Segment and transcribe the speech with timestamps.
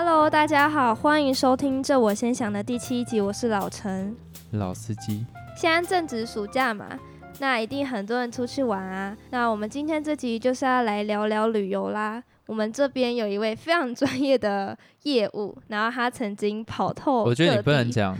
[0.00, 4.14] Hello，大家好，欢迎收听《这我先想》的第七集，我是老陈。
[4.52, 5.26] 老司机，
[5.56, 6.96] 现在正值暑假嘛，
[7.40, 9.16] 那一定很多人出去玩啊。
[9.30, 12.22] 那我们今天这集就是要来聊聊旅游啦。
[12.46, 17.24] 我们这边有一位非常专业的业务，然后他曾经跑透。
[17.24, 18.16] 我觉得你不能讲，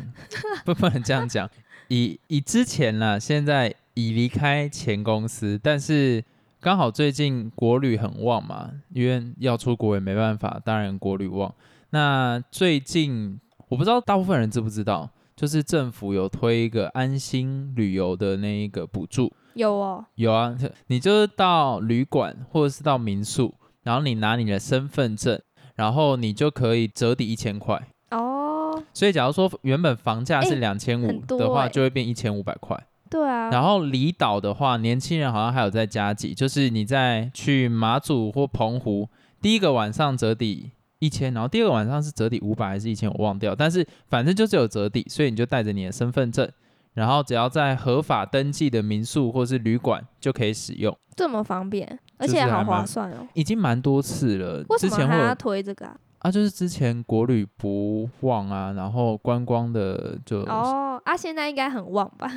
[0.65, 1.49] 不 不能这样讲。
[1.87, 6.25] 以以之前呢，现在已离开前公司，但是
[6.61, 11.55] 刚好最近国旅很旺嘛，因为要出国也没办法，当然国旅旺。
[11.91, 19.33] 那最近我不知道大部分人知不知道，就是政府有推一个安心旅游的那一个补助。
[19.55, 20.57] 有哦，有啊，
[20.89, 23.55] 你就是到旅馆或者是到民宿。
[23.85, 25.41] 然后你拿你的身份证，
[25.75, 28.83] 然后你就可以折抵一千块哦。
[28.93, 32.79] 所以假如说原本房价是两千五的话，就会变一千五百块。
[33.11, 33.51] 对啊。
[33.51, 39.09] 然后离岛的话，年轻人好像还有在加急，就是你在去马祖或澎湖，
[39.41, 43.55] 第一个晚上折抵一千，然后第二个晚上是折抵五百还是一千，我忘掉。
[43.55, 46.51] 但是反正就是有折抵，所以你就带着你的身份证。
[46.95, 53.29] 然后只要在合法登记的民宿或是旅馆就可以使用，这么方便，而且好划算哦。
[53.35, 54.65] 已经蛮多次了。
[54.69, 55.97] 为什么还要推这个啊？
[56.19, 62.29] 啊，就是之前国旅不旺啊，然后观光的就哦啊，现在应该很旺吧？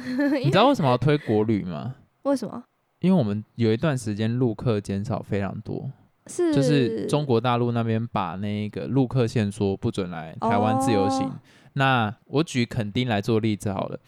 [0.43, 1.95] 你知道为什么要推国旅吗？
[2.23, 2.63] 为什么？
[2.99, 5.89] 因为我们有一段时间陆客减少非常多，
[6.27, 11.31] 是就是中国大陆那边把那个陆客限说不准来台湾自由行。
[11.73, 13.99] 那我举垦丁来做例子好了。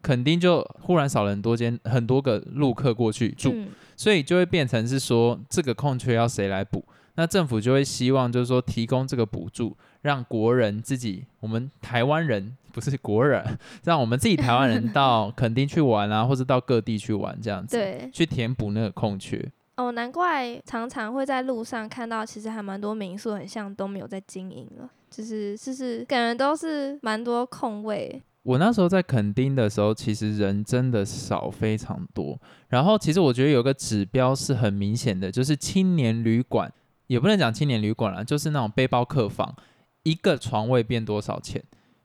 [0.00, 3.52] 垦丁就忽然少了很多间很多个陆客过去住，
[3.96, 6.82] 所以就会变成是说这个空缺要谁来补？
[7.18, 13.44] 那政府就会希望就是说提供这个补助，让国人自己，我们台湾人不是国人，
[13.82, 19.44] 让我们自己台湾人 到垦丁去玩啊，或者到各地去玩这样子，对，去填补那个空缺。
[19.74, 28.22] 哦，难怪常常会在路上看到，其实还蛮多民宿很像都没有在经营了，就是就是感觉都是蛮多空位。
[28.44, 32.40] 我那时候在垦丁的时候，其实人真的少非常多。
[32.68, 36.72] 然后，其实我觉得有个指标是很明显的，就是青年旅馆，
[37.08, 39.56] 也不能讲青年旅馆了，就是那种背包客房，
[40.04, 41.62] 一个床位变多少钱？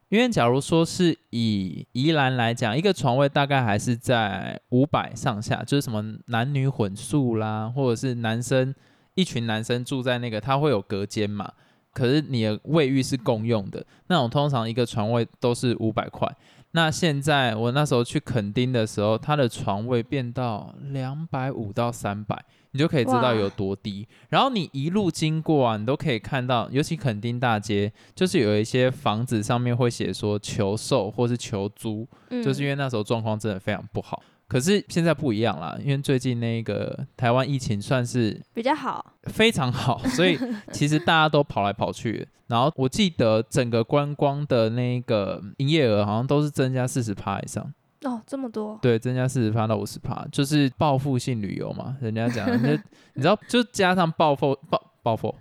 [0.09, 8.74] 因为假如说是以宜兰来讲，一个床位大概还是在五百上下，就是什么男女混宿啦，或者是男生
[9.16, 11.52] 一群男生住在那个，它会有隔间嘛。
[11.94, 16.28] 可是你的卫浴是共用的，那种通常一个床位都是五百块。
[16.72, 24.06] 那现在我那时候去垦丁的时候，它的床位变到两百五到三百，你就可以知道有多低。
[24.29, 32.07] 然后你一路经过啊，你都可以看到，尤其垦丁大街，就是有一些房子上面会写说求售或是求租，
[32.44, 34.22] 就是因为那时候状况真的非常不好。
[34.45, 40.38] 可是现在不一样啦，因为最近那个台湾疫情算是比较好，非常好，所以
[40.72, 42.28] 其实大家都跑来跑去。
[42.47, 47.73] 然后我记得整个观光的那个营业额好像都是增加四十趴以上
[48.03, 48.78] 哦，这么多？
[48.81, 52.69] 对，增加四十趴到五十趴，就是报复性旅游嘛，人家讲， 就
[53.14, 55.34] 你知道，就加上报复报报复。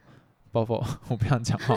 [0.53, 0.75] 报复，
[1.09, 1.75] 我不想讲话。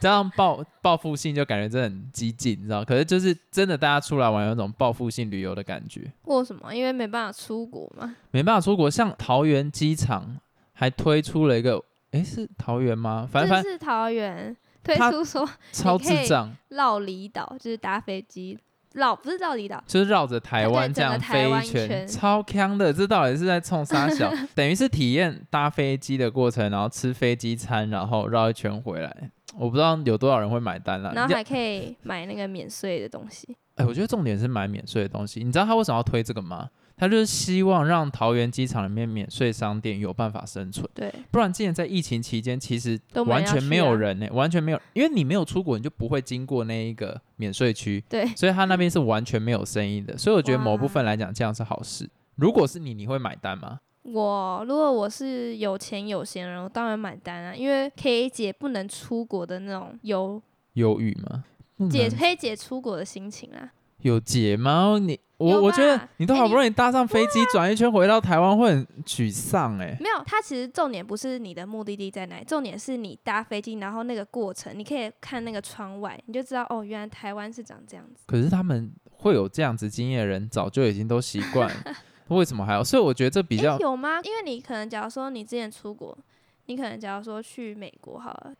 [0.00, 2.84] 加上报报复性就感觉真的很激进，你知道？
[2.84, 6.12] 可是就是真的，大家出来玩有种报复性旅游的感觉。
[6.24, 6.74] 为什么？
[6.74, 8.14] 因为没办法出国嘛。
[8.30, 10.36] 没办法出国，像桃园机场
[10.74, 13.26] 还推出了一个，哎，是桃园吗？
[13.32, 14.54] 反正是桃园
[14.84, 18.58] 推出说超智障绕离岛，就是搭飞机。
[18.94, 22.92] 绕不是绕离岛，就是绕着台湾这样飞一圈，超坑的。
[22.92, 24.32] 这到底是在冲沙小？
[24.54, 29.30] 等于是体验搭飞机的过程，然后吃飞机餐，然后绕一圈回来。
[29.56, 31.12] 我不知道有多少人会买单了。
[31.14, 33.56] 然后还可以买那个免税的东西。
[33.76, 35.42] 哎，我觉得重点是买免税的东西。
[35.44, 36.68] 你知道他为什么要推这个吗？
[36.98, 52.08] 他就是希望让桃园机场里面免税商店有办法生存，对，不然之前在疫情期间其实完全没有人呢，完全没有，因为你没有出国，你就不会经过那一个免税区，对，所以他那边是完全没有生意的，所以我觉得某部分来讲这样是好事。
[52.34, 53.78] 如果是你，你会买单吗？
[54.02, 60.40] 我如果我是有钱有闲人，我当然买单啊，因为可以解不能出国的那种忧
[60.74, 61.44] 忧郁吗？
[61.90, 63.70] 解可以解出国的心情啊。
[64.00, 64.98] 有解吗？
[64.98, 69.96] 你我我觉得你都好不容易搭上飞机转一圈回到台湾会很沮丧哎。
[70.00, 78.24] 没有，它其实重点不是你的目的地在哪里，重点是你搭飞机然后那个过程，你可以看那个窗外，你就知道哦，原来台湾是长这样子。
[78.26, 81.72] 可是他们会有这样子经验的人早就已经都习惯，
[82.28, 82.82] 为什么还要？
[82.82, 84.20] 所以我觉得这比较有吗？
[84.24, 86.18] 因为你可能假如说你之前出国，
[86.66, 88.52] 你可能假如说去美国好了。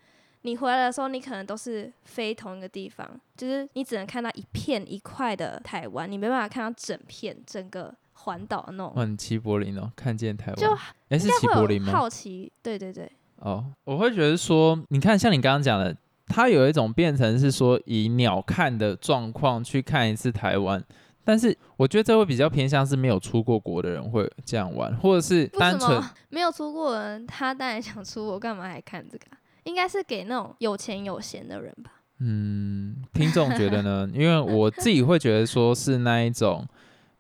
[0.49, 3.07] 你回来的时候，你可能都是飞同一个地方，
[3.37, 8.95] 就是你只能看到一片一块的台湾，你没办法看到整片整个环岛那种。
[8.95, 10.67] 很齐柏林哦，看见台湾就
[11.11, 11.93] 哎是齐柏林吗？
[11.93, 13.11] 好奇，对对对。
[13.37, 15.95] 哦，我会觉得说，你看像你刚刚讲的
[16.27, 20.83] 它有一种变成是说以鸟看的状况去看一次台湾，
[21.23, 29.38] 但是我觉得这会比较偏向是没有出过国的人会这样玩，或者是单纯 没有出过人，他当然想出国，干嘛还看这个啊、
[29.69, 31.93] 应该是给那种有钱有闲的人吧。
[32.21, 34.09] 嗯，听众觉得呢？
[34.15, 36.67] 因为我自己会觉得说是那一种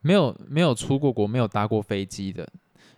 [0.01, 2.49] 没有没有出过国、没有搭过飞机的。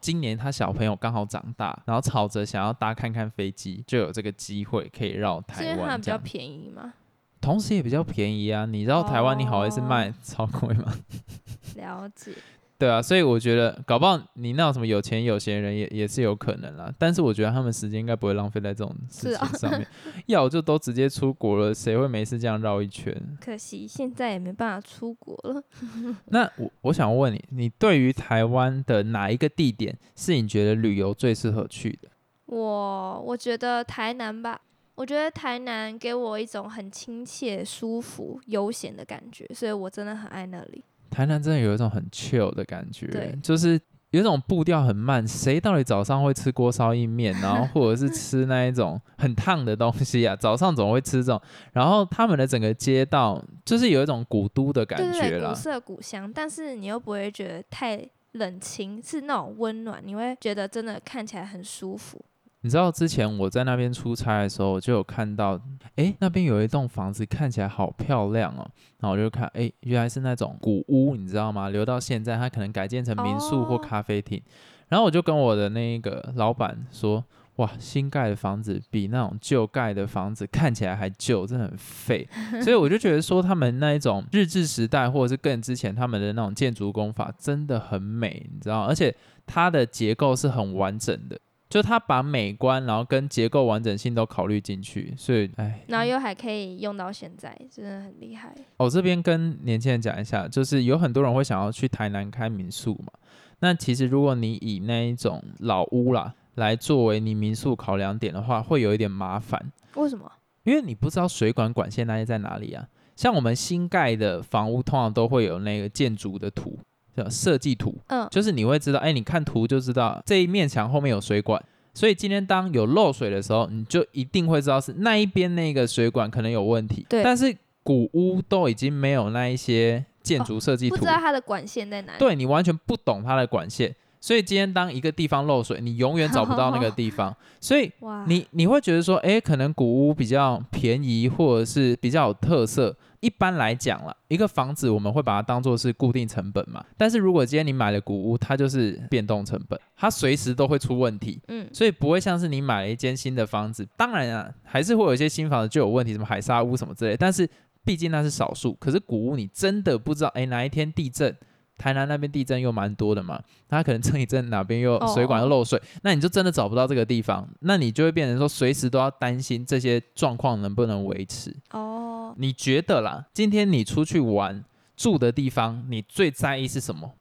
[0.00, 6.94] 今年他小朋友刚好长大，然后吵着想要搭看看飞机，就有这个机会可以绕是因为它台湾，比较便宜吗？
[7.40, 8.64] 同时也比较便宜啊。
[8.64, 10.94] 你知道台湾你好意思哦卖超贵吗？
[11.76, 12.32] 了解，
[12.80, 19.86] 对啊，所以我觉得搞不好你那种什么有钱有闲人也也是有可能啦，但是我觉得他们时间应该不会浪费在这种事啊情上面，
[20.26, 23.14] 要就都直接出国了，谁会没事这样绕一圈？
[23.38, 25.62] 可惜现在也没办法出国了。
[26.32, 32.08] 那我我想问你，你对于台湾的哪一个地点是你觉得旅游最适合去的？
[32.46, 34.58] 我我觉得台南吧，
[34.94, 40.82] 我觉得台南给我一种很亲切、舒服、悠闲的感觉，所以我真的很爱那里。
[41.10, 43.80] 台南真的有一种很 chill 的感觉，就是
[44.10, 45.26] 有一种步调很慢。
[45.26, 50.34] 谁到底早上会吃锅烧意面，然后 或者是吃那一种很烫的东西啊？
[50.40, 51.40] 早上总会吃这种，
[51.72, 55.54] 然后他们的整个街道就是有一种古都的感觉啦古。
[55.54, 62.24] 色古香，但是你又不会觉得太冷清，是那种温暖，你会觉得真的看起来很舒服。
[62.62, 65.58] 你知道之前我在那边出差的时候，我就有看到，
[65.96, 68.68] 诶，那边有一栋房子看起来好漂亮哦。
[68.98, 71.70] 然后我就看，诶，原来是那种古屋，你知道吗？
[71.70, 74.42] 留到现在，它可能改建成民宿或哦咖啡厅。
[74.88, 77.24] 然后我就跟我的那个老板说，
[77.56, 82.28] 哇，新盖的房子比那种旧盖的房子看起来还旧，真的很废。
[82.62, 89.14] 所以我就觉得说，他们那一种日治时代或者是更之前他们的那种建筑工法真的很美，你知道，而且
[89.46, 91.40] 它的结构是很完整的。
[91.70, 98.52] 就它把美观，然后跟结构完整性都考虑进去，所以，哎，然后又还可以用到现在，真的很厉害。
[98.76, 103.12] 我、这边跟年轻人讲一下，就是有很多人会想要去台南开民宿嘛。
[103.60, 110.30] 那其实如果你以那一种老屋啦来作为你民宿考量点的话，会有一点麻烦，为什么？
[110.64, 112.88] 因为你不知道水管管线那些在哪里啊。
[113.14, 116.89] 像我们新盖的房屋，通常都会有那个建筑的图，叫
[117.30, 121.62] 设计图，嗯，就是你会知道，哎，你看图就知道这一面墙后面有水管，
[121.92, 127.04] 所以今天当有漏水的时候，你就一定会知道是那一边那个水管可能有问题。
[127.08, 127.22] 对。
[127.22, 132.18] 但是古屋都已经没有那一些建筑设计图，不知道它的管线在哪里。
[132.18, 137.90] 对你完全不懂它的管线，所以今天当一个地方漏水，你永远找不到那个地方， 所以，
[138.26, 142.94] 你你会觉得说，哎，可能古屋比较便宜，或者是比较有特色。
[143.20, 146.82] 一般来讲啦，一个房子我们会把它当做是固定成本嘛。
[146.96, 153.86] 但是如果今天你买了古屋，它就是变动成本，它随时都会出问题，嗯，所以不会像是你买了一间新的房子。
[153.94, 157.14] 当然啊，还是会有一些新房子就有问题，什么海沙屋什么之类。
[157.14, 157.46] 但是
[157.84, 158.72] 毕竟那是少数。
[158.80, 161.36] 可是古屋你真的不知道，哎，哪一天地震？
[161.80, 171.56] 台南那边地震又蛮多的嘛，它可能这一震哪边又哦水管又漏水，那你就真的找不到这个地方，那你就会变成说随时都要担心这些状况能不能维持。
[171.70, 174.62] 哦，你觉得啦，今天你出去玩
[174.94, 177.14] 住的地方，你最在意是什么？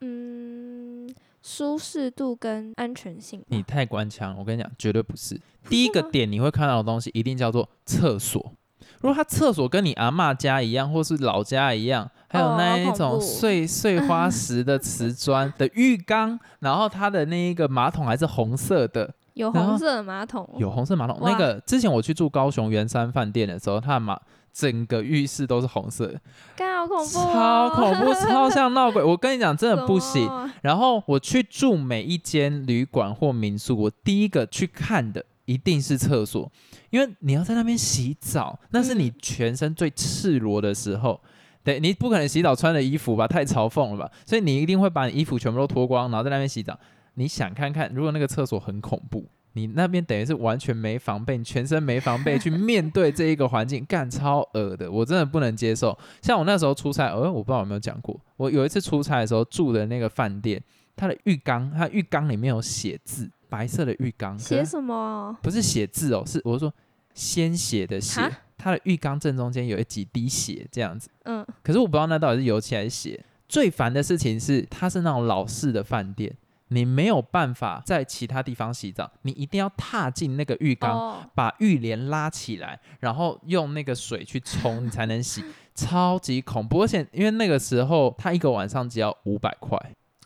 [0.00, 3.44] 嗯，舒适度跟安全性。
[3.48, 5.38] 你太官腔，我跟你讲，绝对不是。
[5.68, 8.54] 第一个点你会看到的东西，一定叫做厕所。
[9.02, 21.18] 如果他厕所跟你阿嬷家一样，或是老家一样，还有哦那一种碎碎花石的瓷砖 的浴缸，然后它的那一个马桶还是红色的，有红色的马桶，有红色马桶。
[21.22, 24.16] 那个之前我去住高雄圆山饭店的时候，它的马
[24.52, 26.20] 整个浴室都是红色的，
[26.54, 29.02] 干好恐怖、超恐怖， 超像闹鬼。
[29.02, 30.30] 我跟你讲，真的不行。
[30.62, 36.48] 然后我去住每一间旅馆或民宿，我第一个去看的一定是厕所，
[36.90, 41.20] 因为你要在那边洗澡，那是你嗯全身最赤裸的时候。
[41.62, 44.10] 对你不可能洗澡穿的衣服吧，太嘲讽了吧？
[44.24, 46.78] 所以你一定会把你衣服全部都脱光，然后在那边洗澡。
[47.14, 55.96] 你想看看，如果那个厕所很恐怖，你那边等于是完全没防备，你全身没防备去面对这一个环境，干超恶的，我真的不能接受。
[56.22, 60.62] 像我那时候出差，呃，我不知道有没有讲过，我有一次出差的时候住的那个饭店，
[60.96, 65.36] 它的浴缸，它浴缸里面有写字，白色的浴缸，写什么？
[65.42, 66.72] 不是写字哦，是我是说
[67.20, 71.10] 鲜血的血哈，它的浴缸正中间有一几滴血这样子。
[71.24, 73.22] 嗯，可是我不知道那到底是油漆还是血。
[73.46, 76.34] 最烦的事情是，它是那种老式的饭店，
[76.68, 86.82] 你没有办法在其他地方洗澡，你一定要踏进那个浴缸，哦，把浴帘拉起来，然后用那个水去冲，你才能洗，超级恐怖。
[86.82, 89.76] 而且因为那个时候，他一个晚上只要五百块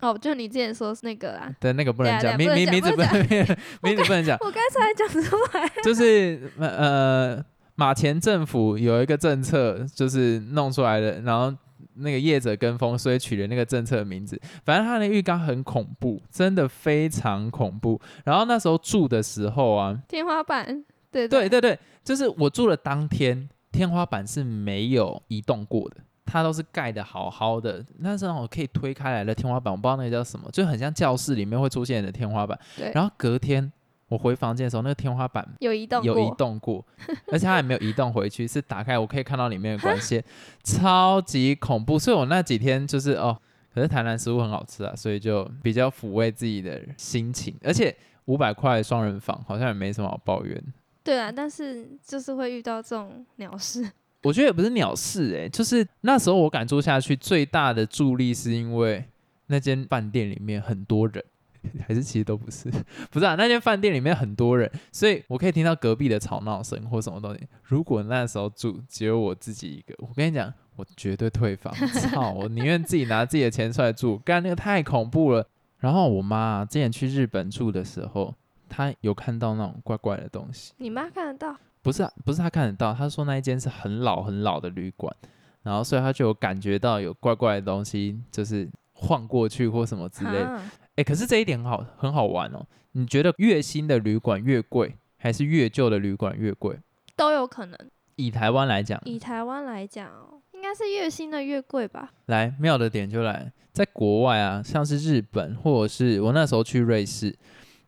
[0.04, 7.42] 哦，就你之前说是那个啦，对那个不能讲，名名名字不不能能名字不能讲，我刚才讲出来， 就是呃
[7.74, 11.56] 马前政府有一个政策，就是弄出来的，然后
[11.94, 14.40] 那个业者跟风，所以取了那个政策的名字。
[14.64, 18.00] 反正他的浴缸很恐怖，真的非常恐怖。
[18.24, 27.84] 然后那时候住的时候啊，天花板，对对对对，就是我住的当天，天花板是没有移动过的，它都是盖的好好的。
[27.98, 32.58] 那是那种可以推开来的天花板，我不知道那个叫什么，就很像教室里面会出现的天花板。
[32.76, 33.72] 对，然后隔天
[34.08, 36.84] 我回房间的时候，那个天花板有移动有移过，动过，
[37.32, 40.22] 而且它也没有移动回去，是打开我可以看到里面的光线，
[40.62, 41.98] 超级恐怖。
[41.98, 43.36] 所以我那几天就是哦，
[43.74, 47.54] 可是台南食物很好吃啊，所以就比较抚慰自己的心情。
[47.62, 47.94] 而且
[48.26, 50.62] 五百块双人房好像也没什么好抱怨。
[51.02, 53.90] 对啊，但是就是会遇到这种鸟事，
[54.24, 59.04] 我觉得也不是鸟事诶、就是那时候我敢住下去，最大的助力是因为
[59.46, 61.22] 那间饭店里面很多人，
[61.86, 62.70] 还是其实都不是，
[63.10, 67.46] 不是啊，那间饭店里面很多人，所以我可以听到隔壁的吵闹声或什么东西。
[67.62, 75.46] 如果那时候住只有我自己一个，我跟你讲，我绝对退房，操，我宁愿自己拿自己的钱出来住，干那个太恐怖了。
[75.78, 78.34] 然后我妈、之前去日本住的时候，
[78.70, 80.72] 她有看到那种怪怪的东西。
[80.78, 81.54] 你妈看得到，
[81.84, 85.14] 不是、啊，不是他看得到，他说那一间是很老很老的旅馆，
[85.62, 90.46] 然后所以他就有感觉到有怪怪的东西，就是晃过去或什么之类的。
[90.46, 92.66] 啊哎、可是这一点很好很好玩哦。
[92.92, 96.78] 你觉得越新的旅馆越贵，还是越旧的旅馆越贵？
[97.14, 97.78] 都有可能。
[98.16, 102.12] 以台湾来讲，以台湾来讲哦，应该是越新的越贵吧？
[102.26, 107.36] 来妙的点就来，在国外啊，像是日本或者是我那时候去瑞士，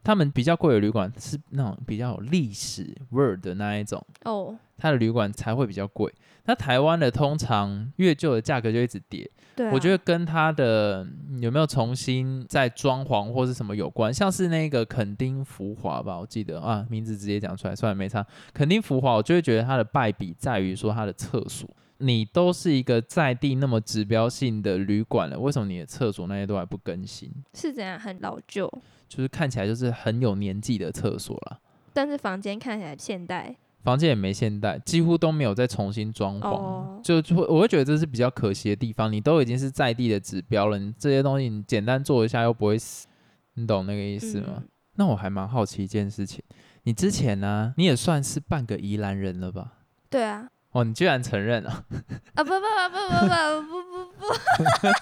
[0.06, 4.00] 他们比较贵的旅馆是那种比较有历史味儿的那一种。
[4.22, 6.14] 哦，它的旅馆才会比较贵。
[6.44, 18.24] 那台湾的通常越旧的价格就一直跌，对、啊，我觉得跟它的嗯有没有重新在装潢或是什么有关，像是那个垦丁福华吧，我记得啊，名字直接讲出来，算了没差。
[18.54, 21.68] 垦丁福华，我就会觉得它的败笔在于说它的厕所。
[21.98, 27.30] 你都是一个在地那么指标性的旅馆了，为什么你的厕所那些都还不更新？
[27.54, 28.70] 是怎样很老旧，
[29.08, 31.60] 就是看起来就是很有年纪的厕所了。
[31.92, 33.56] 但是房间看起来现代。
[33.82, 39.12] 房间也没现代，几乎都没有再重新装潢，哦就就会我会觉得这是比较可惜的地方。
[39.12, 43.06] 你都已经是在地的指标了，你这些东西你简单做一下又不会死，
[43.54, 44.54] 你懂那个意思吗？
[44.56, 46.42] 嗯那我还蛮好奇一件事情，
[46.84, 49.74] 你之前呢、你也算是半个宜兰人了吧？
[50.08, 51.70] 对啊，哦，你居然承认了？
[52.36, 54.28] 啊不不不不不不不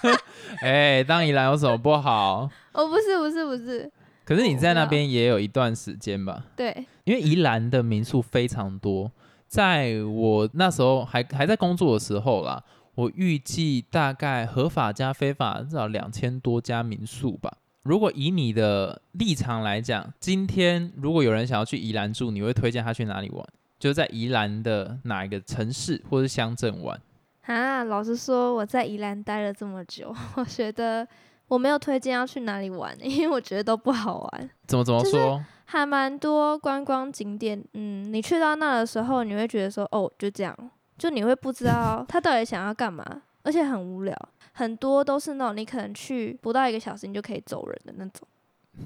[0.07, 0.17] 不，
[0.65, 2.49] 哎、当宜兰有什么不好？
[2.71, 3.91] 哦不是不是不是，
[4.23, 6.45] 可是你在那边也有一段时间吧？
[6.55, 9.11] 对，因为宜兰的民宿非常多，
[9.49, 12.63] 在我那时候还还在工作的时候啦，
[12.95, 17.51] 我预计大概合法加非法至少两千多家民宿吧。
[17.83, 23.45] 如果以你的立场来讲，今天如果有人想要去宜兰住，你会推荐他去哪里玩？
[23.79, 26.99] 就在宜兰的哪一个城市或是乡镇玩？
[27.43, 31.07] 啊，老实说，我在宜兰待了这么久， 我觉得
[31.47, 35.43] 我没有推荐要去哪里玩， 因为我觉得都不好玩，怎么怎么就是说？
[35.65, 37.63] 还蛮多观光景点。
[37.73, 40.55] 嗯，你去到那的时候，你会觉得说，哦，就这样，
[40.97, 43.03] 就你会不知道他到底想要干嘛，
[43.43, 44.15] 而且很无聊。
[44.53, 48.27] 很多都是那种你可能去不到一个小时你就可以走人的那种，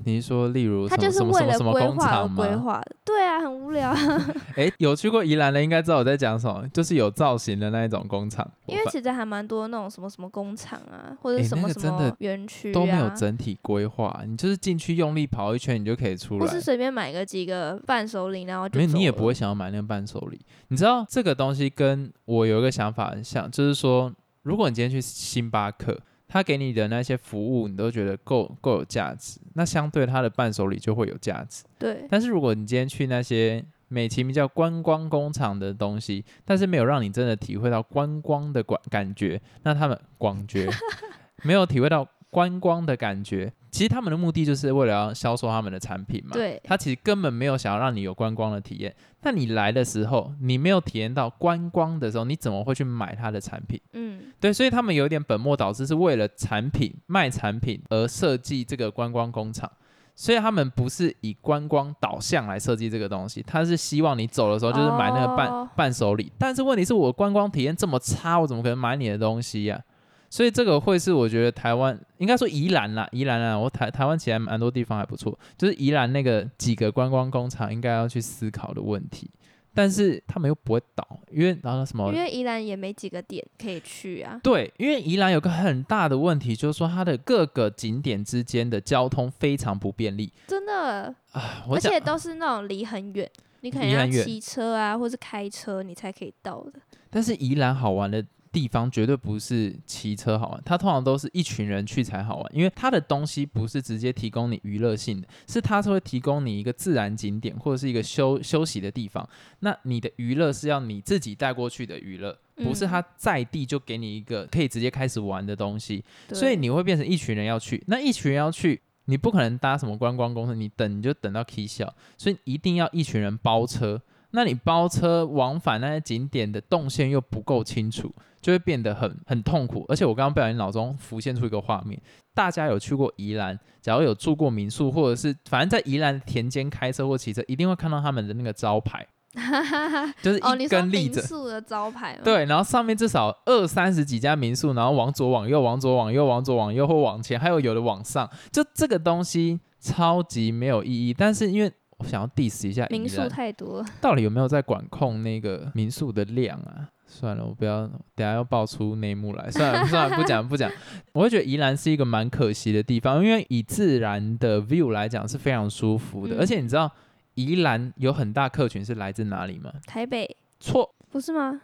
[0.03, 2.35] 你是说例如他就是为了什么工规划而厂吗？
[2.35, 2.81] 规划。
[3.03, 3.91] 对啊，很无聊。
[4.55, 8.47] 哎、有去过宜兰的应该知道我在讲什么，就是有造型的那一种工厂。
[8.67, 16.61] 因为其实还蛮多那种什么什么工厂啊，或者什么什么园区都没有啊，整体规划，你就是进去用力跑一圈，你就可以出来不是。
[16.61, 20.39] 随便买个几个伴手礼，然后你也不会想要买那个伴手礼。
[20.67, 25.97] 你知道这个东西跟我有一个想法很像，就是说，如果你今天去星巴克，
[26.29, 31.65] 他给你的那些服务你都觉得够够有价值，那相对他的伴手礼就会有价值。
[31.77, 40.69] 对但是如果你今天去那些美其名叫观光工厂的东西，但是没有让你真的体会到观光的感感觉，那他们广觉
[41.43, 43.51] 没有体会到观光的感觉。
[43.71, 46.31] 其实他们的目的就是为了要销售他们的产品嘛。
[46.33, 48.95] 对他其实根本没有想要让你有观光的体验。
[49.21, 53.79] 那你来的时候，你没有体验到观光的时候，你怎么会去买他的产品？
[53.93, 59.71] 嗯，对，所以他们有点本末倒置，是为了产品卖产品而设计这个观光工厂。
[60.15, 66.29] 所以他们不是以观光导向来设计这个东西，他是希望你走的时候就是买那个伴、哦伴手礼。
[66.37, 69.81] 但是问题是我观光体验这么差，我怎么可能买你的东西呀、
[70.29, 79.29] 所以这个会是我觉得台湾应该说宜兰啦，宜兰啊，我台台湾其实还蛮多地方还不错，就是宜兰那个几个观光工厂应该要去思考的问题。
[79.71, 84.37] 但是他们又不会倒，因为然后什么因为宜兰也没几个点可以去啊。
[84.43, 91.63] 对，因为宜兰有个很大的问题，就是说它的各个景点之间的交通非常不便利真的，啊。
[91.69, 93.29] 而且都是那种离很远，
[93.61, 96.73] 你可能要骑车啊，或是开车，你才可以到的。
[97.11, 109.27] 但是宜兰好玩的地方绝对不是骑车好玩，它通常都是一群人去才好玩，因为它的东西不是直接提供你娱乐性的，是它是会提供你一个自然景点或者是一个休休息的地方。
[109.59, 116.03] 那你的娱乐是要你自己带过去的娱乐，不是嗯他在地就给你一个可以直接开始玩的东西。
[116.27, 124.01] 对所以你会变成一群人要去，那一群人要去，你不可能搭什么观光公司，你等你就等到 K 笑，所以一定要一群人包车。
[124.31, 129.85] 那你包车往返那些景点的动线又不够清楚，就会变得很很痛苦。
[129.87, 131.99] 而且我刚刚不小心脑中浮现出一个画面，
[132.33, 139.05] 大家有去过宜兰，假如有住过民宿，或者是反正在宜兰田间开车或骑车，一定会看到他们的那个招牌，
[140.21, 141.21] 就是一根立着。
[141.21, 151.13] 民宿的招牌吗？，对，然后上面至少二三十几家民宿，然后往左往右，往左往右，往左往右或往前，还有有的往上，就这个东西超级没有意义。
[151.13, 153.85] 但是因为我想要 diss 一下民宿，太多了。
[154.01, 156.89] 到底有没有在管控那个民宿的量啊？
[157.05, 159.49] 算了，我不要，等下要爆出内幕来。
[159.49, 160.71] 算了， 算了，不讲不讲。
[161.13, 166.89] 我会觉得宜兰是一个蛮可惜的地方，因为以自然的 view 来讲是非常舒服的，嗯而且你知道
[167.33, 169.73] 宜兰有很大客群是来自哪里吗？
[169.87, 171.61] 台北错，不是吗？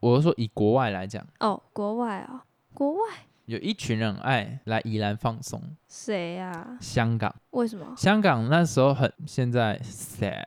[0.00, 1.24] 我是说以国外来讲。
[1.40, 2.40] 哦，国外哦、
[2.74, 3.00] 国外
[3.48, 5.58] 有一群人很爱来宜兰放松。
[5.88, 7.94] 谁呀、香港，为什么？
[7.96, 10.44] 香港那时候很，现在 sad。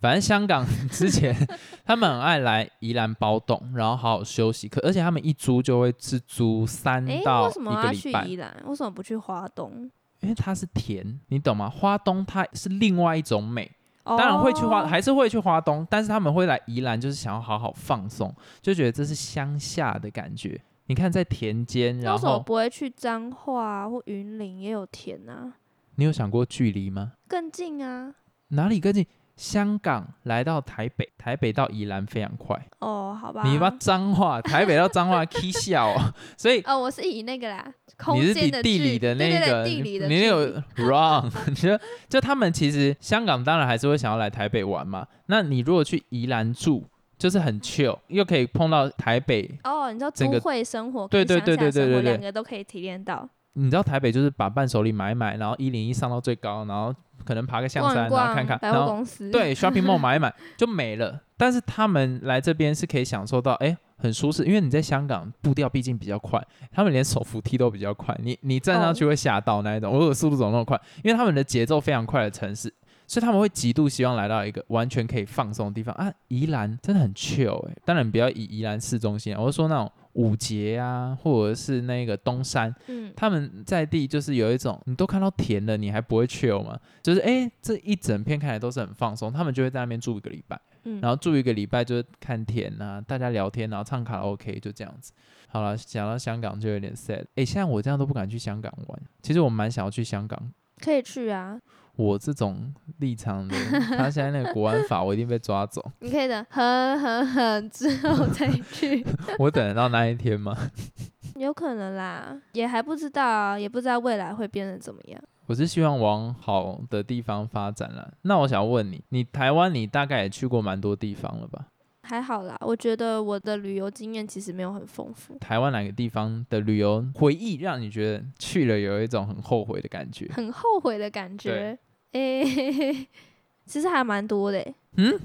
[0.00, 1.32] 反正香港 之前
[1.86, 4.68] 他们很爱来宜兰包栋，然后好好休息。
[4.68, 8.52] 可而且他们一租就会是租三，到一为什么要个礼拜，去宜兰？
[8.66, 9.88] 为什么不去花东？
[10.18, 11.70] 因为它是甜，你懂吗？
[11.70, 13.70] 花东它是另外一种美，
[14.02, 20.60] 当当然会去花，还是会去花东，但是他们会来宜兰，就是想要好好放松，就觉得这是乡下的感觉。
[20.90, 25.52] 你看在田间，然后不会去彰化啊或云林也有田啊？
[25.94, 27.12] 你有想过距离吗？
[27.28, 28.12] 更近啊！
[28.48, 29.06] 哪里更近？
[29.36, 32.60] 香港来到台北，台北到宜兰非常快。
[32.80, 33.44] 哦，好吧。
[33.44, 45.06] 你把彰化，台北到彰化 K 笑哦，所以哦，我是以那个啦，空你是间的比地理距对对对的那个，地理的你那距个 wrong， 你说就他们其实香港当然还是会想要来台北玩嘛。
[45.26, 46.84] 那你如果去宜兰住，
[47.20, 49.46] 就是很 chill，又可以碰到台北。
[49.62, 53.28] 哦，你知道都会生活对对对对对对对两个都可以体验到。
[53.52, 56.94] 你知道台北就是把伴手礼买一买，然后一零一上到最高，然后
[57.26, 61.20] 可能爬个象山，逛逛然后看看，然后公司，对 shopping mall 买一买就没了。
[61.36, 72.72] 但是他们来这边是可以享受到，哎、很舒适，因为你在香港步调毕竟比较快，他们连手扶梯都比较快，你你站上去会吓到那一种，我有速度走那么快，因为他们的节奏非常快的城市。
[73.10, 76.14] 所以他们会极度希望来到一个完全可以放松的地方啊！
[76.28, 86.78] 宜兰真的很 chill 哎、当然不要以宜兰市中心啊，我是说那种五节啊，或者是那个东山，嗯，他们在地就是有一种，你都看到田了，你还不会 chill 吗？
[87.02, 95.12] 就是哎、诶这一整片看起来都是很放松，他们就会在那边住一个礼拜，嗯然后住一个礼拜就是看田啊，大家聊天，然后唱卡拉 OK，就这样子。
[95.48, 97.24] 好了，讲到香港就有点 sad。
[97.34, 100.52] 哎、现在我这样都不敢去香港玩，其实我蛮想要去香港。
[100.80, 101.60] 可以去啊，
[102.00, 103.54] 我这种立场的，
[103.96, 105.84] 他现在那个国安法，我一定被抓走。
[106.00, 109.04] 你可以等很很很之后 再去，
[109.38, 110.56] 我等得到那一天吗？
[111.36, 115.22] 有可能啦，也还不知道啊，也不知道未来会变得怎么样。
[115.46, 118.12] 我是希望往好的地方发展了。
[118.22, 121.66] 那我想问你，你台湾你大概也去过蛮多地方了吧？
[122.02, 130.28] 还好啦，我觉得我的旅游经验其实没有很丰富，台湾哪个地方的旅游回忆让你觉得去了有一种很后悔的感觉？
[130.32, 131.78] 很后悔的感觉。
[132.12, 133.06] 诶、
[133.66, 134.74] 其实还蛮多的、欸。
[134.96, 135.18] 嗯，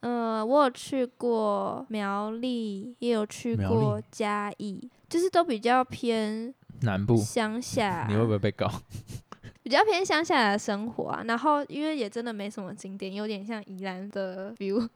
[0.00, 8.70] 呃，我有去过苗栗，也有去苗过嘉义，就是都比较偏南部乡下，你会不会被告？
[9.62, 11.24] 比较偏乡下的生活啊。
[11.26, 14.86] 然后因为也真的没什么景点，有点像宜兰的 view，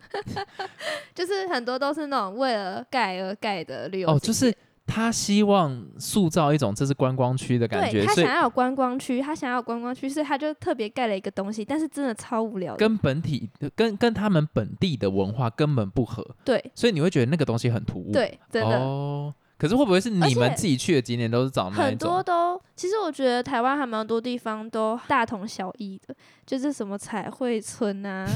[1.15, 4.57] 就是很多都是那种为了盖而盖的旅游哦，就是点
[4.91, 12.79] 他希望塑造一种这是观光区的感觉，对他想要有观光区，他想要有观光区，所以他就特别盖了一个东西，但是真的超无聊的。
[12.79, 18.11] 跟本体跟跟他们本地的文化根本不合，对所以你会觉得那个东西很突兀。
[18.13, 18.79] 对，真的。
[18.79, 22.25] 哦，可是会不会是你们自己去的景点都是找那一很多种？
[22.25, 22.50] 都，
[22.81, 26.15] 其实我觉得台湾还蛮多地方都大同小异的，
[26.47, 28.27] 就是什么彩绘村啊，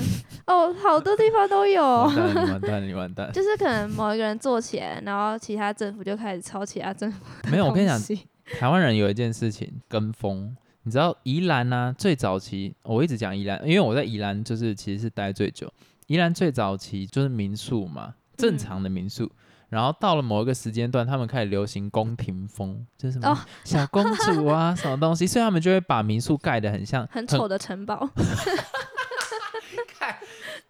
[0.47, 1.83] 哦，好多地方都有。
[2.05, 3.33] 完蛋，你完蛋，你完蛋！
[3.33, 7.99] 就是可能某一个人做起来，然后其他政府就开始抄其他政府的没有，我跟你讲
[8.61, 15.73] 台湾人有一件事情跟风，你知道宜兰呢、最早期我一直讲宜兰，因为我在宜兰就是其实是待最久。
[16.09, 19.33] 宜兰最早期就是民宿嘛，正常的民宿。
[19.75, 28.09] 然后到了某一个时间段，他们开始流行宫廷风，就是什哦么小公主啊， 什么东西，所以他们就会把民宿盖得很像很丑的城堡。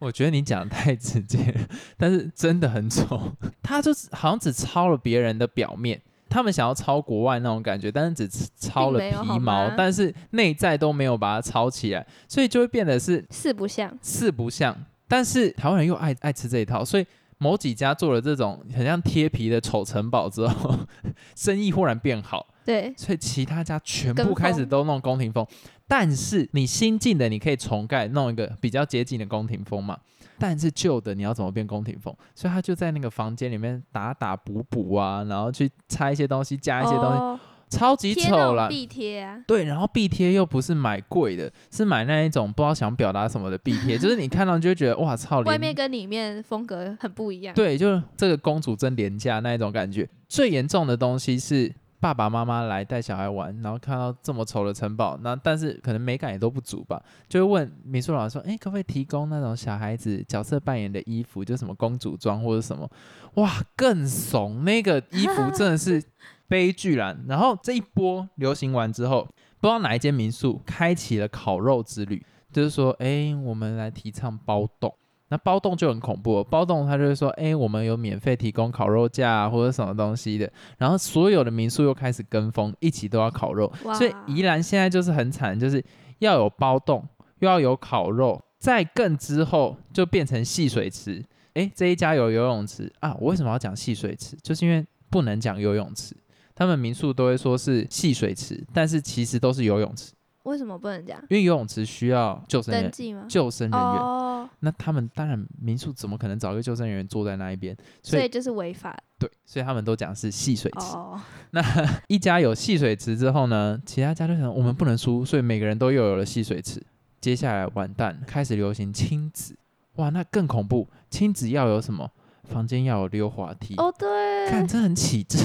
[0.01, 1.61] 我觉得你讲的太直接了，
[1.97, 3.33] 但是真的很丑。
[3.63, 14.77] 他就是好像只抄了别人的表面，他们想要抄国外那种感觉，但是只抄了皮毛，但是内在都没有把它抄起来，所以就会变得是四不像，四不像。
[15.07, 17.07] 但是台湾人又爱爱吃这一套，所以
[17.39, 20.79] 某几家做了这种很像贴皮的丑城堡之后，
[21.37, 22.47] 生意忽然变好。
[22.65, 25.47] 对，所以其他家全部开始都弄宫廷风，
[25.87, 29.99] 但是你新进的你可以重盖弄一个比较接近的宫廷风嘛，
[30.39, 32.17] 但是旧的你要怎么变宫廷风？
[32.35, 37.39] 所以他就在那个房间里面打打补补啊，然后去拆一些东西，加一些东西，哦
[37.75, 38.69] 超级丑了。
[38.69, 47.55] 种壁贴啊，对，然后壁贴又不是买贵的，是买那一种不知道想表达什么的壁贴， 就是你看到就会觉得哇操，外面跟里面风格很不一样。
[47.55, 50.09] 对，就是这个公主真廉价那一种感觉。
[50.29, 62.91] 最严重的东西是爸爸妈妈来带小孩玩，然后看到这么丑的城堡，那但是可能美感也都不足吧，就会问美术老师说：“哎，可不可以提供那种小孩子角色扮演的衣服，就什么公主装或者什么？”
[63.35, 64.65] 哇，更怂！
[64.65, 66.03] 那个衣服真的是
[66.49, 67.17] 悲剧啦。
[67.29, 69.25] 然后这一波流行完之后，
[69.61, 74.95] 不知道哪一间民宿开启了烤肉之旅，就是说，哎，我们来提倡包栋。
[75.29, 85.83] 那包栋就很恐怖哦，包栋他就会说，哎、我们有免费提供烤肉架、啊、或者什么东西的，然后所有的民宿又开始跟风，一起都要烤肉，所以宜兰现在就是很惨，就是
[86.19, 87.03] 要有包栋，
[87.39, 91.25] 又要有烤肉，再更之后就变成戏水池。
[91.55, 94.37] 哎，这一家有游泳池啊，我为什么要讲戏水池？
[94.43, 96.15] 就是因为不能讲游泳池，
[96.55, 100.13] 他们民宿都会说是戏水池，但是其实都是游泳池，
[100.45, 103.25] 为什么不能讲因为游泳池需要救生员、登记吗？
[103.29, 103.99] 救生人员。
[103.99, 107.77] 哦，那他们当然民宿怎么可能找一个救生人员坐在那一边？
[108.03, 110.97] 所以就是违法对，所以他们都讲是戏水池。
[110.97, 111.21] 哦。
[111.51, 111.63] 那
[112.09, 116.83] 一家有戏水池之后呢，其他家就想我们不能输，所以每个人都又有了戏水池。
[117.21, 119.57] 接下来完蛋，开始流行亲子，
[119.97, 120.87] 哇，那更恐怖！
[121.09, 122.11] 亲子要有什么？
[122.45, 125.41] 房间要有溜滑梯，哦，对，看这很起劲，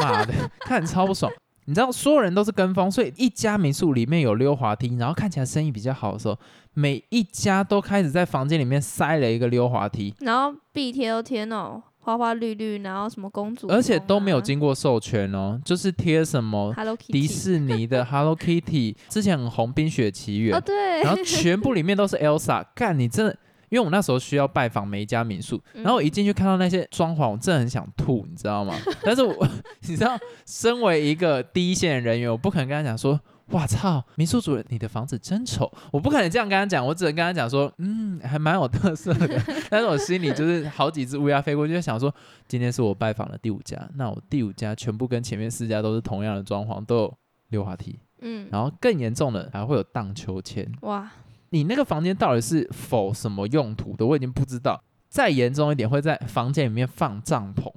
[0.00, 1.30] 妈的， 看超不爽。
[1.66, 6.36] 你知道所有人都是跟风，所以一家民宿里面有溜滑梯，然后看起来生意比较好的时候，
[6.74, 23.36] 每一家都开始在房间里面塞了一个溜滑梯，然后壁贴都贴那种花花绿绿，然后什么公主、而且都没有经过授权哦，就是贴什么 Hello Kitty 迪士尼的 Hello Kitty，之前很红《冰雪奇缘哦，》，对，然后全部里面都是 Elsa，干你真的。
[23.70, 28.74] 因为我那时候需要拜访每一家民宿，嗯然后我一进去看到那些装潢，我真的很想吐，你知道吗？
[29.02, 29.48] 但是我，
[29.88, 33.18] 你知道，身为一个第一线人员，我不可能跟他讲说，
[33.52, 39.42] 哇操，民宿主人，你的房子真丑，我不可能这样跟他讲，我只能跟他讲说，嗯，还蛮有特色的。
[39.70, 42.14] 但是我心里就是好几只乌鸦飞过去，就想说，
[42.46, 50.70] 今天是我拜访的第五家，那我第五家全部跟前面四家都是同样的装潢，都有溜滑梯，嗯，然后更严重的还会有荡秋千。
[50.82, 51.10] 哇，
[51.50, 54.82] 你那个房间到底是否什么用途的，我已经不知道。
[55.08, 57.72] 再严重一点，会在房间里面放帐篷。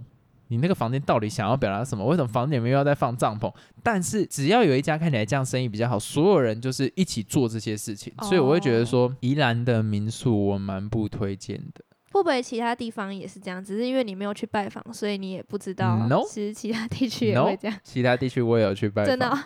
[0.50, 2.06] 你那个房间到底想要表达什么？
[2.06, 3.52] 为什么房间里面又要再放帐篷？
[3.82, 11.84] 但是只要有一家看起来这样生意比较好，所有人就是一起做这些事情，所以我会觉得说，宜兰的民宿我蛮不推荐的。
[12.12, 13.64] 会不会其他地方也是这样？
[13.64, 17.76] 只是因为你没有去拜访，所以你也不知道，No 其实其他地区也会这样。
[17.84, 19.40] 其他地区我也有去拜访，真的哦、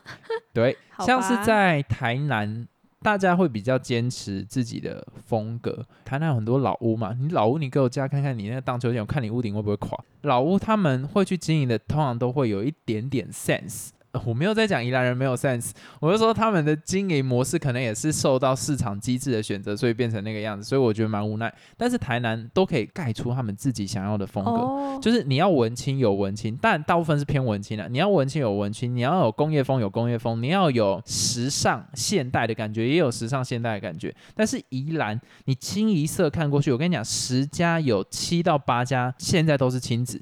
[0.54, 2.68] 对， 好像是在台南，
[3.02, 5.86] 大家会比较坚持自己的风格。
[6.04, 9.98] 台南有很多老屋嘛，你老屋你给我家看看你那个荡秋千，我看你屋顶会不会垮。
[10.22, 13.90] 老屋他们会去经营的，通常都会有一点点 sense。
[14.17, 21.53] 呃我没有在讲宜兰人没有 sense，我是说他们的经营模式可能也是受到市场机制的选择，所以变成那个样子，所以我觉得蛮无奈。
[21.77, 27.88] 但是台南都可以盖出他们自己想要的风格，哦，就是你要文青有文青，但大部分是偏文青的。
[27.89, 34.13] 你要文青有文青，你要有工业风有工业风，你要有时尚现代的感觉，也有时尚现代的感觉。
[34.36, 40.21] 但是宜兰，你清一色看过去，我跟你讲，十家有七到八家现在都是亲子，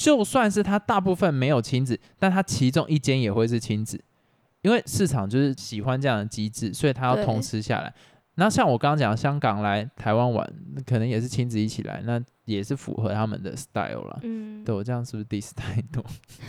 [0.00, 4.02] 就算是它大部分没有亲子，但它其中一间也会是亲子，
[4.62, 7.92] 因为市场就是喜欢这样的机制，所以它要对同时下来。
[8.36, 10.50] 那像我刚刚讲，香港来台湾玩，
[10.86, 14.18] 可能也是亲子一起来，那也是符合他们的 style 啦。
[14.22, 16.02] 嗯，对我这样是不是 diss 太多？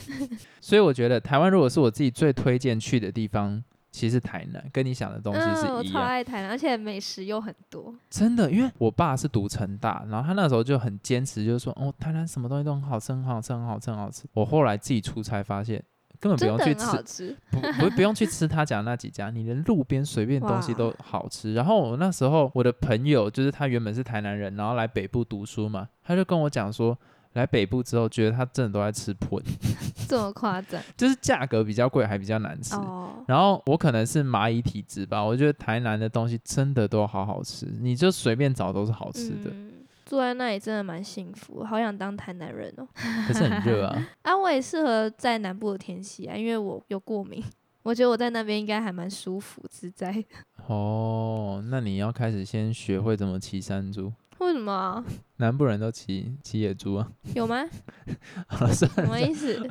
[0.62, 6.04] 所以我觉得台湾如果是我自己最推荐去的地方，其实台南跟你想的东西嗯，我超是一样。
[6.04, 7.93] 爱台南，而且美食又很多。
[8.10, 14.23] 真的，因为我爸是读成大，然后他那时候就很坚持，就是说，哦，台南什么东西都很好吃，很好吃，很好吃，很好吃。
[14.34, 15.84] 我后来自己出差发现，
[16.21, 21.54] 根本不用去吃，吃，不不不用去吃他讲的那几家，你连路边随便东西都好吃。
[21.54, 26.97] 然后我那时候我的朋友就是他原本是台南人，然后来北部读书嘛，他就跟我讲说，
[27.34, 29.39] 来北部之后，觉得他真的都在吃喷，
[30.08, 32.76] 这么夸张就是价格比较贵，还比较难吃。
[32.76, 33.24] 哦。
[33.28, 39.50] 然后我可能是蚂蚁体质吧，我觉得台南的东西真的都好好吃，你就随便找都是好吃的。
[39.52, 39.72] 嗯，
[40.06, 42.88] 住在那里真的蛮幸福，好想当台南人哦。
[43.28, 47.44] 可是很热啊， 啊，我也适合在南部的天气啊，因为我有过敏。
[47.84, 50.24] 我觉得我在那边应该还蛮舒服自在。
[50.67, 54.13] 哦，那你要开始先学会怎么骑山猪。
[54.41, 55.04] 为什么啊？
[55.38, 57.08] 南部人都骑骑野猪啊？
[57.36, 57.63] 有吗？
[58.47, 59.65] 好了，算什么意思？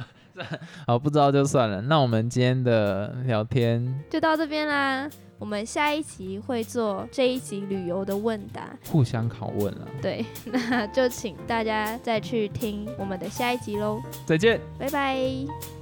[0.87, 1.83] 好，不知道就算了。
[1.83, 5.09] 那我们今天的聊天就到这边啦。
[5.39, 9.89] 我们下一集会做这一集旅游的问答，互相拷问了。
[10.03, 14.01] 对， 那就请大家再去听我们的下一集喽。
[14.27, 14.61] 再见。
[14.79, 15.80] 拜拜。